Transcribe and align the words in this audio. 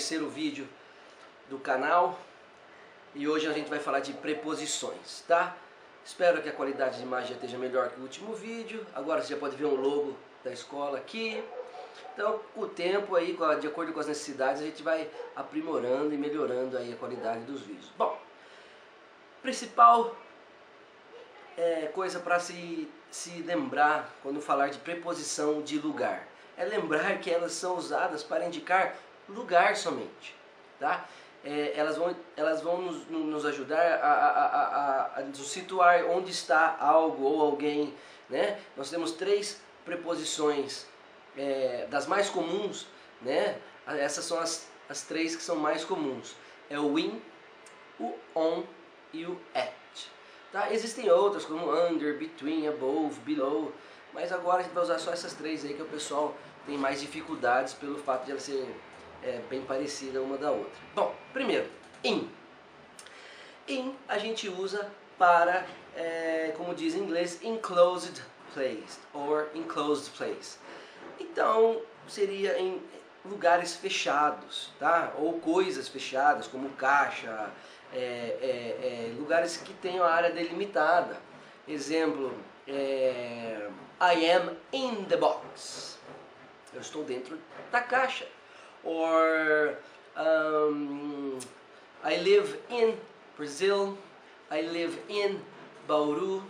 terceiro 0.00 0.30
vídeo 0.30 0.66
do 1.50 1.58
canal 1.58 2.18
e 3.14 3.28
hoje 3.28 3.46
a 3.46 3.52
gente 3.52 3.68
vai 3.68 3.78
falar 3.78 4.00
de 4.00 4.14
preposições, 4.14 5.22
tá? 5.28 5.54
Espero 6.02 6.40
que 6.40 6.48
a 6.48 6.52
qualidade 6.52 6.96
de 6.96 7.02
imagem 7.02 7.32
esteja 7.34 7.58
melhor 7.58 7.90
que 7.90 8.00
o 8.00 8.04
último 8.04 8.32
vídeo. 8.32 8.86
Agora 8.94 9.20
você 9.20 9.34
já 9.34 9.38
pode 9.38 9.56
ver 9.56 9.66
um 9.66 9.74
logo 9.74 10.16
da 10.42 10.50
escola 10.50 10.96
aqui. 10.96 11.44
Então, 12.14 12.40
com 12.54 12.62
o 12.62 12.66
tempo 12.66 13.14
aí, 13.14 13.36
de 13.60 13.66
acordo 13.66 13.92
com 13.92 14.00
as 14.00 14.06
necessidades, 14.06 14.62
a 14.62 14.64
gente 14.64 14.82
vai 14.82 15.06
aprimorando 15.36 16.14
e 16.14 16.16
melhorando 16.16 16.78
aí 16.78 16.94
a 16.94 16.96
qualidade 16.96 17.40
dos 17.40 17.60
vídeos. 17.60 17.92
Bom, 17.98 18.18
principal 19.42 20.16
é, 21.58 21.88
coisa 21.88 22.18
para 22.20 22.40
se, 22.40 22.90
se 23.10 23.42
lembrar 23.42 24.10
quando 24.22 24.40
falar 24.40 24.68
de 24.68 24.78
preposição 24.78 25.60
de 25.60 25.78
lugar 25.78 26.26
é 26.56 26.64
lembrar 26.64 27.18
que 27.20 27.30
elas 27.30 27.52
são 27.52 27.76
usadas 27.76 28.22
para 28.22 28.46
indicar 28.46 28.94
lugar 29.34 29.76
somente. 29.76 30.34
Tá? 30.78 31.06
É, 31.44 31.72
elas 31.74 31.96
vão, 31.96 32.14
elas 32.36 32.60
vão 32.62 32.82
nos, 32.82 33.06
nos 33.08 33.46
ajudar 33.46 34.00
a, 34.02 34.12
a, 34.12 34.46
a, 34.46 35.18
a, 35.18 35.22
nos 35.22 35.50
situar 35.50 36.04
onde 36.04 36.30
está 36.30 36.76
algo 36.78 37.24
ou 37.24 37.40
alguém. 37.40 37.94
Né? 38.28 38.58
Nós 38.76 38.90
temos 38.90 39.12
três 39.12 39.60
preposições 39.84 40.86
é, 41.36 41.86
das 41.90 42.06
mais 42.06 42.28
comuns, 42.28 42.86
né? 43.22 43.58
essas 43.86 44.24
são 44.24 44.38
as, 44.38 44.68
as 44.88 45.02
três 45.02 45.34
que 45.34 45.42
são 45.42 45.56
mais 45.56 45.84
comuns. 45.84 46.34
É 46.68 46.78
o 46.78 46.98
in, 46.98 47.20
o 47.98 48.14
on 48.34 48.64
e 49.12 49.24
o 49.24 49.40
at. 49.54 49.72
Tá? 50.52 50.72
Existem 50.72 51.10
outras 51.10 51.44
como 51.44 51.72
under, 51.72 52.18
between, 52.18 52.66
above, 52.66 53.18
below, 53.20 53.72
mas 54.12 54.32
agora 54.32 54.58
a 54.58 54.62
gente 54.62 54.72
vai 54.72 54.82
usar 54.82 54.98
só 54.98 55.12
essas 55.12 55.32
três 55.34 55.64
aí 55.64 55.74
que 55.74 55.82
o 55.82 55.86
pessoal 55.86 56.34
tem 56.66 56.76
mais 56.76 57.00
dificuldades 57.00 57.74
pelo 57.74 57.98
fato 57.98 58.24
de 58.24 58.32
ela 58.32 58.40
ser 58.40 58.74
é, 59.22 59.40
bem 59.48 59.62
parecida 59.62 60.20
uma 60.20 60.36
da 60.36 60.50
outra. 60.50 60.80
Bom, 60.94 61.14
primeiro, 61.32 61.68
in. 62.04 62.28
In 63.68 63.94
a 64.08 64.18
gente 64.18 64.48
usa 64.48 64.90
para, 65.18 65.66
é, 65.94 66.52
como 66.56 66.74
diz 66.74 66.94
em 66.94 67.00
inglês, 67.00 67.42
enclosed 67.42 68.22
place 68.54 68.98
or 69.12 69.48
enclosed 69.54 70.10
place. 70.16 70.58
Então, 71.18 71.80
seria 72.08 72.58
em 72.58 72.82
lugares 73.24 73.76
fechados, 73.76 74.72
tá? 74.78 75.12
Ou 75.18 75.34
coisas 75.40 75.88
fechadas, 75.88 76.46
como 76.46 76.70
caixa, 76.70 77.50
é, 77.92 77.98
é, 77.98 79.10
é 79.10 79.14
lugares 79.18 79.56
que 79.58 79.72
tenham 79.74 80.04
a 80.04 80.10
área 80.10 80.30
delimitada. 80.30 81.18
Exemplo, 81.68 82.32
é, 82.66 83.68
I 84.00 84.30
am 84.30 84.56
in 84.72 85.04
the 85.04 85.16
box. 85.16 85.98
Eu 86.72 86.80
estou 86.80 87.04
dentro 87.04 87.38
da 87.70 87.80
caixa. 87.80 88.26
Or 88.84 89.76
um, 90.16 91.38
I 92.04 92.16
live 92.16 92.58
in 92.70 92.94
Brazil. 93.36 93.98
I 94.50 94.62
live 94.62 94.98
in 95.08 95.40
Bauru. 95.86 96.42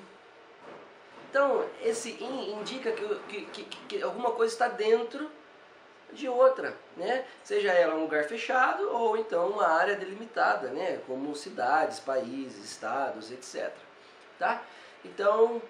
Então, 1.29 1.65
esse 1.83 2.11
in 2.21 2.59
indica 2.59 2.91
que, 2.93 3.15
que, 3.29 3.65
que, 3.65 3.77
que 3.87 4.03
alguma 4.03 4.33
coisa 4.33 4.53
está 4.53 4.69
dentro 4.69 5.31
de 6.13 6.29
outra, 6.29 6.77
né? 6.97 7.25
Seja 7.45 7.71
ela 7.73 7.95
um 7.95 8.03
lugar 8.03 8.25
fechado 8.25 8.91
ou 8.91 9.17
então 9.17 9.51
uma 9.51 9.69
área 9.69 9.95
delimitada, 9.95 10.69
né? 10.69 11.01
Como 11.07 11.35
cidades, 11.37 12.01
países, 12.01 12.65
estados, 12.65 13.31
etc. 13.31 13.73
Tá? 14.39 14.63
Então, 15.05 15.63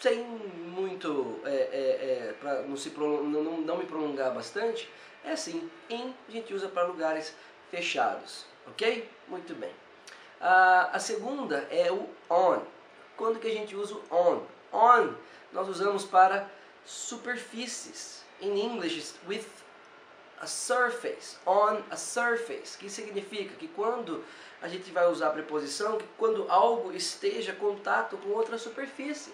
sem 0.00 0.22
muito, 0.22 1.40
é, 1.44 1.50
é, 1.50 2.28
é 2.28 2.34
para 2.38 2.62
não, 2.62 3.22
não, 3.22 3.56
não 3.60 3.76
me 3.78 3.86
prolongar 3.86 4.32
bastante, 4.32 4.88
é 5.26 5.32
assim, 5.32 5.68
in 5.90 6.14
a 6.28 6.32
gente 6.32 6.54
usa 6.54 6.68
para 6.68 6.86
lugares 6.86 7.34
fechados, 7.70 8.46
ok? 8.66 9.10
Muito 9.28 9.54
bem. 9.54 9.74
a 10.40 10.98
segunda 10.98 11.66
é 11.70 11.90
o 11.90 12.08
on. 12.30 12.60
Quando 13.16 13.40
que 13.40 13.48
a 13.48 13.52
gente 13.52 13.74
usa 13.74 13.94
o 13.94 14.14
on? 14.14 14.42
On 14.72 15.14
nós 15.52 15.68
usamos 15.68 16.04
para 16.04 16.48
superfícies. 16.84 18.24
In 18.40 18.56
English, 18.56 19.14
with 19.26 19.46
a 20.40 20.46
surface, 20.46 21.38
on 21.46 21.82
a 21.90 21.96
surface, 21.96 22.76
que 22.76 22.90
significa 22.90 23.54
que 23.56 23.66
quando 23.68 24.22
a 24.60 24.68
gente 24.68 24.90
vai 24.90 25.06
usar 25.08 25.28
a 25.28 25.32
preposição, 25.32 25.96
que 25.96 26.06
quando 26.18 26.46
algo 26.50 26.92
esteja 26.92 27.52
em 27.52 27.56
contato 27.56 28.16
com 28.18 28.28
outra 28.30 28.58
superfície. 28.58 29.32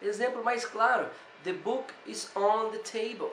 Exemplo 0.00 0.44
mais 0.44 0.64
claro, 0.64 1.10
the 1.42 1.52
book 1.52 1.92
is 2.06 2.30
on 2.36 2.70
the 2.70 2.78
table. 2.78 3.32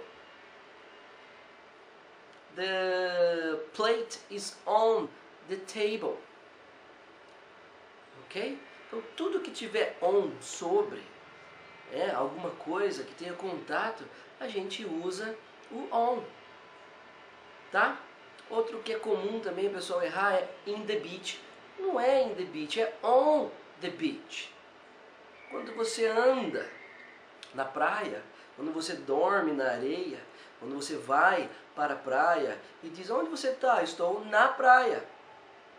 The 2.56 3.60
plate 3.74 4.20
is 4.30 4.56
on 4.66 5.08
the 5.48 5.58
table. 5.58 6.18
Ok? 8.26 8.58
Então 8.88 9.02
tudo 9.16 9.40
que 9.40 9.52
tiver 9.52 9.98
on 10.02 10.32
sobre, 10.40 11.02
é, 11.92 12.12
alguma 12.12 12.52
coisa 12.52 13.04
que 13.04 13.16
tenha 13.16 13.34
contato, 13.34 14.04
a 14.40 14.48
gente 14.48 14.86
usa 14.86 15.36
o 15.72 15.88
on. 15.92 16.24
Tá? 17.72 18.00
Outro 18.50 18.80
que 18.80 18.94
é 18.94 19.00
comum 19.00 19.40
também 19.40 19.74
pessoal 19.74 20.04
errar 20.04 20.36
é 20.36 20.48
in 20.68 20.86
the 20.86 20.98
beach. 20.98 21.42
Não 21.80 22.00
é 22.00 22.24
in 22.24 22.36
the 22.36 22.44
beach, 22.44 22.80
é 22.80 22.94
on 23.02 23.50
the 23.82 23.90
beach. 23.90 24.54
Quando 25.50 25.74
você 25.76 26.06
anda 26.06 26.70
na 27.54 27.66
praia, 27.66 28.24
quando 28.56 28.72
você 28.72 28.94
dorme 28.94 29.52
na 29.52 29.66
areia, 29.66 30.20
quando 30.60 30.76
você 30.76 30.96
vai 30.96 31.50
para 31.76 31.94
a 31.94 31.98
praia 31.98 32.60
e 32.82 32.90
diz 32.90 33.10
onde 33.10 33.30
você 33.30 33.50
está? 33.50 33.84
Estou 33.84 34.24
na 34.26 34.48
praia. 34.48 35.04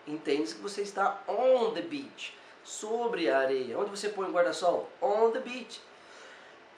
Entende 0.06 0.54
que 0.54 0.60
você 0.60 0.82
está 0.82 1.22
on 1.26 1.72
the 1.72 1.80
beach, 1.80 2.36
sobre 2.62 3.30
a 3.30 3.38
areia. 3.38 3.78
Onde 3.78 3.90
você 3.90 4.08
põe 4.08 4.28
o 4.28 4.32
guarda-sol? 4.32 4.90
On 5.00 5.30
the 5.30 5.40
beach. 5.40 5.80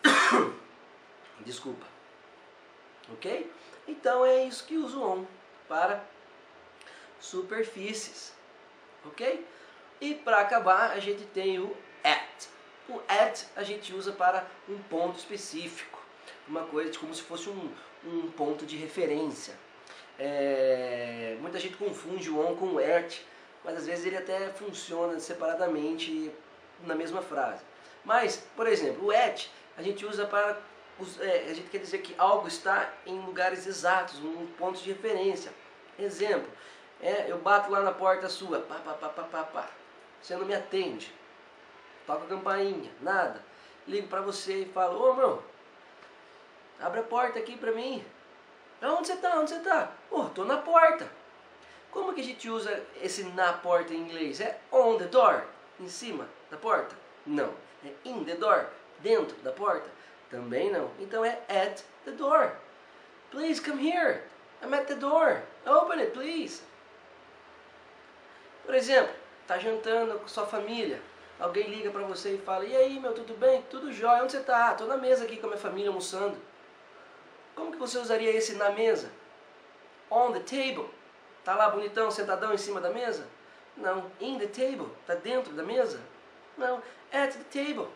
Desculpa. 1.40 1.86
Ok? 3.12 3.50
Então 3.88 4.24
é 4.24 4.44
isso 4.44 4.64
que 4.64 4.76
uso 4.76 5.02
on 5.02 5.26
para 5.68 6.04
superfícies. 7.20 8.32
Ok? 9.04 9.46
E 10.00 10.14
para 10.14 10.40
acabar, 10.40 10.90
a 10.90 11.00
gente 11.00 11.24
tem 11.26 11.58
o. 11.58 11.76
O 12.88 13.00
at 13.08 13.44
a 13.56 13.62
gente 13.62 13.92
usa 13.92 14.12
para 14.12 14.46
um 14.68 14.78
ponto 14.78 15.18
específico, 15.18 16.00
uma 16.46 16.62
coisa 16.64 16.96
como 16.98 17.12
se 17.12 17.22
fosse 17.22 17.48
um, 17.48 17.72
um 18.04 18.30
ponto 18.30 18.64
de 18.64 18.76
referência. 18.76 19.54
É, 20.18 21.36
muita 21.40 21.58
gente 21.58 21.76
confunde 21.76 22.30
o 22.30 22.38
on 22.38 22.54
com 22.54 22.74
o 22.74 22.78
at, 22.78 23.20
mas 23.64 23.78
às 23.78 23.86
vezes 23.86 24.06
ele 24.06 24.16
até 24.16 24.50
funciona 24.50 25.18
separadamente 25.18 26.30
na 26.84 26.94
mesma 26.94 27.20
frase. 27.20 27.62
Mas, 28.04 28.46
por 28.54 28.68
exemplo, 28.68 29.06
o 29.06 29.10
at 29.10 29.48
a 29.76 29.82
gente 29.82 30.06
usa 30.06 30.24
para 30.24 30.56
é, 31.20 31.50
a 31.50 31.54
gente 31.54 31.68
quer 31.68 31.78
dizer 31.78 31.98
que 31.98 32.14
algo 32.16 32.48
está 32.48 32.90
em 33.04 33.18
lugares 33.20 33.66
exatos, 33.66 34.18
um 34.20 34.46
ponto 34.58 34.80
de 34.80 34.90
referência. 34.90 35.52
Exemplo, 35.98 36.48
é, 37.02 37.30
eu 37.30 37.38
bato 37.38 37.70
lá 37.70 37.82
na 37.82 37.92
porta 37.92 38.28
sua, 38.28 38.60
pá, 38.60 38.76
pá, 38.76 38.94
pá, 38.94 39.08
pá, 39.08 39.22
pá, 39.24 39.42
pá. 39.42 39.70
Você 40.22 40.34
não 40.36 40.46
me 40.46 40.54
atende 40.54 41.12
toca 42.06 42.24
a 42.24 42.28
campainha, 42.28 42.90
nada. 43.00 43.42
Ligo 43.86 44.08
para 44.08 44.20
você 44.20 44.62
e 44.62 44.72
falo, 44.72 45.10
ô 45.10 45.14
meu, 45.14 45.42
abre 46.80 47.00
a 47.00 47.04
porta 47.04 47.38
aqui 47.38 47.56
para 47.56 47.72
mim. 47.72 48.04
Onde 48.82 49.08
você 49.08 49.16
tá? 49.16 49.38
Onde 49.38 49.50
você 49.50 49.60
tá? 49.60 49.92
Pô, 50.08 50.24
tô 50.26 50.44
na 50.44 50.58
porta. 50.58 51.08
Como 51.90 52.12
que 52.12 52.20
a 52.20 52.24
gente 52.24 52.48
usa 52.48 52.84
esse 53.00 53.24
na 53.24 53.52
porta 53.54 53.94
em 53.94 53.98
inglês? 53.98 54.40
É 54.40 54.58
on 54.70 54.98
the 54.98 55.06
door, 55.06 55.44
em 55.80 55.88
cima 55.88 56.28
da 56.50 56.56
porta? 56.56 56.94
Não. 57.24 57.52
É 57.84 57.92
in 58.04 58.24
the 58.24 58.34
door, 58.34 58.66
dentro 59.00 59.36
da 59.38 59.50
porta? 59.50 59.88
Também 60.30 60.70
não. 60.70 60.90
Então 60.98 61.24
é 61.24 61.40
at 61.48 61.82
the 62.04 62.10
door. 62.12 62.52
Please 63.30 63.60
come 63.60 63.80
here. 63.80 64.22
I'm 64.62 64.74
at 64.74 64.86
the 64.86 64.94
door. 64.94 65.42
Open 65.66 66.00
it, 66.00 66.12
please. 66.12 66.62
Por 68.64 68.74
exemplo, 68.74 69.14
tá 69.46 69.58
jantando 69.58 70.18
com 70.18 70.28
sua 70.28 70.46
família. 70.46 71.00
Alguém 71.38 71.68
liga 71.68 71.90
para 71.90 72.02
você 72.02 72.34
e 72.34 72.38
fala, 72.38 72.64
e 72.64 72.74
aí 72.74 72.98
meu, 72.98 73.12
tudo 73.12 73.34
bem? 73.34 73.62
Tudo 73.70 73.92
jóia, 73.92 74.22
onde 74.22 74.32
você 74.32 74.38
está? 74.38 74.70
Ah, 74.70 74.72
estou 74.72 74.86
na 74.86 74.96
mesa 74.96 75.24
aqui 75.24 75.36
com 75.36 75.46
a 75.46 75.50
minha 75.50 75.60
família 75.60 75.90
almoçando. 75.90 76.36
Como 77.54 77.72
que 77.72 77.78
você 77.78 77.98
usaria 77.98 78.30
esse 78.30 78.54
na 78.54 78.70
mesa? 78.70 79.10
On 80.10 80.32
the 80.32 80.40
table. 80.40 80.88
Tá 81.44 81.54
lá 81.54 81.68
bonitão, 81.68 82.10
sentadão 82.10 82.52
em 82.52 82.58
cima 82.58 82.80
da 82.80 82.90
mesa? 82.90 83.26
Não. 83.76 84.10
In 84.20 84.38
the 84.38 84.46
table. 84.46 84.88
Tá 85.06 85.14
dentro 85.14 85.52
da 85.52 85.62
mesa? 85.62 86.00
Não. 86.56 86.82
At 87.12 87.34
the 87.34 87.64
table. 87.64 87.88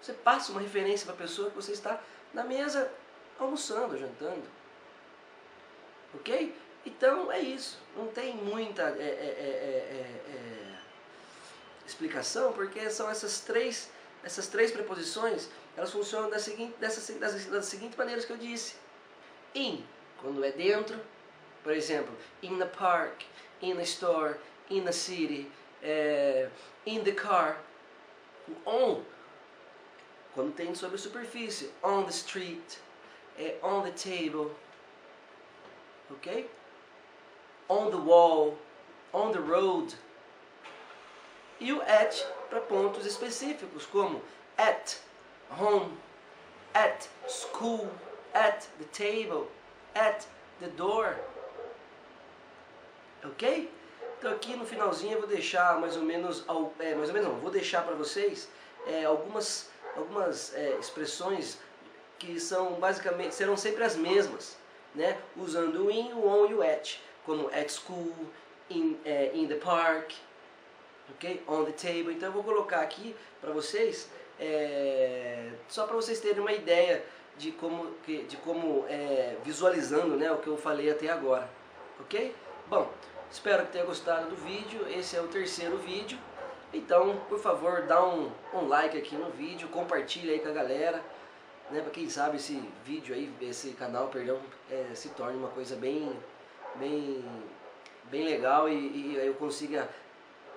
Você 0.00 0.12
passa 0.12 0.52
uma 0.52 0.60
referência 0.60 1.04
para 1.04 1.14
a 1.14 1.18
pessoa 1.18 1.50
que 1.50 1.56
você 1.56 1.72
está 1.72 2.00
na 2.32 2.44
mesa 2.44 2.90
almoçando, 3.38 3.98
jantando. 3.98 4.44
Ok? 6.14 6.54
Então 6.84 7.32
é 7.32 7.40
isso. 7.40 7.78
Não 7.96 8.06
tem 8.06 8.34
muita. 8.36 8.82
É, 8.82 9.02
é, 9.02 10.16
é, 10.28 10.75
explicação, 11.86 12.52
porque 12.52 12.90
são 12.90 13.08
essas 13.08 13.40
três, 13.40 13.90
essas 14.22 14.46
três 14.48 14.70
preposições, 14.70 15.48
elas 15.76 15.92
funcionam 15.92 16.30
da 16.30 16.38
seguinte, 16.38 16.74
dessa, 16.78 17.12
das, 17.14 17.46
das 17.46 17.66
seguintes 17.66 17.96
maneiras 17.96 18.24
que 18.24 18.32
eu 18.32 18.36
disse. 18.36 18.74
In, 19.54 19.84
quando 20.20 20.44
é 20.44 20.50
dentro, 20.50 21.00
Por 21.66 21.72
exemplo, 21.72 22.14
in 22.42 22.60
the 22.60 22.66
park, 22.66 23.24
in 23.60 23.76
a 23.78 23.82
store, 23.82 24.38
in 24.70 24.84
the 24.84 24.92
city, 24.92 25.50
é, 25.82 26.48
in 26.84 27.02
the 27.02 27.10
car. 27.10 27.56
On, 28.64 29.02
quando 30.32 30.54
tem 30.54 30.72
sobre 30.76 30.94
a 30.94 30.98
superfície. 30.98 31.72
On 31.82 32.04
the 32.04 32.12
street, 32.12 32.78
é, 33.36 33.56
on 33.64 33.82
the 33.82 33.90
table. 33.90 34.54
Ok? 36.08 36.48
On 37.68 37.90
the 37.90 37.98
wall, 37.98 38.56
on 39.12 39.32
the 39.32 39.40
road. 39.40 39.92
E 41.60 41.72
o 41.72 41.80
at 41.82 42.14
para 42.50 42.60
pontos 42.60 43.06
específicos, 43.06 43.86
como 43.86 44.22
at 44.58 44.96
home, 45.58 45.96
at 46.74 47.08
school, 47.28 47.88
at 48.34 48.66
the 48.78 48.84
table, 48.92 49.48
at 49.94 50.26
the 50.60 50.68
door. 50.68 51.16
Ok? 53.24 53.70
Então 54.18 54.30
aqui 54.30 54.56
no 54.56 54.64
finalzinho 54.64 55.14
eu 55.14 55.20
vou 55.20 55.28
deixar 55.28 55.78
mais 55.80 55.96
ou 55.96 56.02
menos, 56.02 56.44
é, 56.78 56.94
mais 56.94 57.08
ou 57.08 57.14
menos 57.14 57.28
não, 57.28 57.40
vou 57.40 57.50
deixar 57.50 57.82
para 57.84 57.94
vocês 57.94 58.48
é, 58.86 59.04
algumas, 59.04 59.68
algumas 59.96 60.54
é, 60.54 60.76
expressões 60.78 61.58
que 62.18 62.40
são 62.40 62.74
basicamente, 62.74 63.34
serão 63.34 63.56
sempre 63.56 63.84
as 63.84 63.94
mesmas, 63.94 64.56
né? 64.94 65.18
Usando 65.36 65.86
o 65.86 65.90
in, 65.90 66.12
o 66.12 66.26
on 66.26 66.46
e 66.46 66.54
o 66.54 66.62
at, 66.62 66.98
como 67.24 67.48
at 67.48 67.68
school, 67.70 68.14
in, 68.70 68.98
é, 69.04 69.32
in 69.34 69.46
the 69.46 69.56
park, 69.56 70.12
ok? 71.10 71.42
On 71.46 71.64
the 71.64 71.72
table. 71.72 72.12
Então 72.12 72.28
eu 72.28 72.32
vou 72.32 72.44
colocar 72.44 72.80
aqui 72.80 73.14
para 73.40 73.52
vocês, 73.52 74.10
é, 74.38 75.50
só 75.68 75.86
para 75.86 75.96
vocês 75.96 76.20
terem 76.20 76.40
uma 76.40 76.52
ideia 76.52 77.04
de 77.36 77.52
como, 77.52 77.94
de 78.06 78.36
como 78.38 78.84
é, 78.88 79.36
visualizando 79.44 80.16
né, 80.16 80.30
o 80.32 80.38
que 80.38 80.46
eu 80.46 80.56
falei 80.56 80.90
até 80.90 81.10
agora, 81.10 81.48
ok? 82.00 82.34
Bom, 82.68 82.90
Espero 83.30 83.66
que 83.66 83.72
tenha 83.72 83.84
gostado 83.84 84.30
do 84.30 84.36
vídeo, 84.36 84.86
esse 84.88 85.16
é 85.16 85.20
o 85.20 85.28
terceiro 85.28 85.76
vídeo. 85.78 86.18
Então, 86.72 87.16
por 87.28 87.38
favor, 87.38 87.82
dá 87.82 88.04
um, 88.04 88.30
um 88.54 88.68
like 88.68 88.96
aqui 88.96 89.16
no 89.16 89.30
vídeo, 89.30 89.68
compartilha 89.68 90.32
aí 90.32 90.38
com 90.38 90.48
a 90.48 90.52
galera. 90.52 91.02
Né, 91.70 91.80
para 91.80 91.90
quem 91.90 92.08
sabe 92.08 92.36
esse 92.36 92.62
vídeo 92.84 93.14
aí, 93.14 93.32
esse 93.42 93.72
canal, 93.72 94.08
perdão, 94.08 94.38
é, 94.70 94.94
se 94.94 95.08
torne 95.10 95.36
uma 95.36 95.48
coisa 95.48 95.74
bem, 95.74 96.16
bem, 96.76 97.24
bem 98.04 98.24
legal 98.24 98.68
e, 98.68 98.74
e 98.74 99.16
eu 99.16 99.34
consiga 99.34 99.88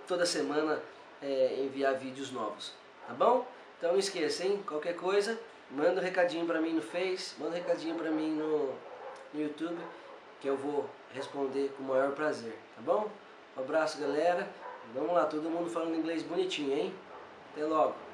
toda 0.09 0.25
semana 0.25 0.81
é, 1.21 1.59
enviar 1.59 1.93
vídeos 1.93 2.31
novos, 2.31 2.73
tá 3.07 3.13
bom? 3.13 3.45
Então 3.77 3.91
não 3.91 3.99
esqueça, 3.99 4.43
hein? 4.43 4.61
Qualquer 4.65 4.95
coisa, 4.95 5.39
manda 5.69 6.01
um 6.01 6.03
recadinho 6.03 6.47
para 6.47 6.59
mim 6.59 6.73
no 6.73 6.81
Face, 6.81 7.35
manda 7.39 7.51
um 7.51 7.53
recadinho 7.53 7.93
para 7.93 8.09
mim 8.09 8.31
no, 8.31 8.73
no 9.31 9.39
YouTube 9.39 9.77
que 10.41 10.47
eu 10.47 10.57
vou 10.57 10.89
responder 11.13 11.71
com 11.77 11.83
o 11.83 11.85
maior 11.85 12.11
prazer, 12.11 12.57
tá 12.75 12.81
bom? 12.81 13.07
Um 13.55 13.61
abraço, 13.61 13.99
galera. 13.99 14.49
Vamos 14.95 15.13
lá, 15.13 15.25
todo 15.25 15.47
mundo 15.47 15.69
falando 15.69 15.95
inglês 15.95 16.23
bonitinho, 16.23 16.75
hein? 16.75 16.93
Até 17.53 17.63
logo. 17.65 18.08